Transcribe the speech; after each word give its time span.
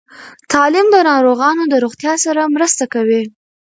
تعلیم 0.51 0.87
د 0.91 0.97
ناروغانو 1.09 1.63
د 1.67 1.73
روغتیا 1.85 2.13
سره 2.25 2.51
مرسته 2.55 2.83
کوي. 2.93 3.23